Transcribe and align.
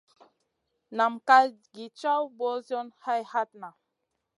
Nam 0.95 1.13
ká 1.27 1.37
gi 1.73 1.85
caw 1.99 2.21
ɓosiyona 2.37 2.95
hay 3.03 3.21
hatna. 3.31 3.69